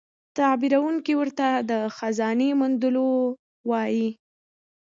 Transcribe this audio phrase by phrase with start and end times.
[0.37, 3.07] تعبیرونکی ورته د خزانې موندلو
[3.69, 4.09] وايي.